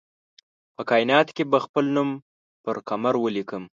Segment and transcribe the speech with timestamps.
[0.75, 2.09] په کائیناتو کې به خپل نوم
[2.63, 3.63] پر قمر ولیکم